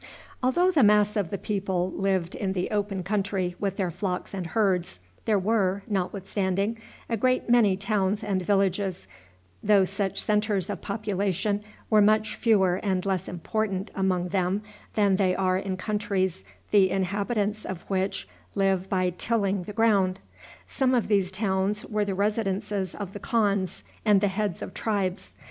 [0.41, 4.47] Although the mass of the people lived in the open country with their flocks and
[4.47, 9.07] herds, there were, notwithstanding, a great many towns and villages,
[9.61, 14.63] though such centres of population were much fewer and less important among them
[14.95, 20.19] than they are in countries the inhabitants of which live by tilling the ground.
[20.67, 24.73] Some of these towns were the residences of the khans and of the heads of
[24.73, 25.35] tribes.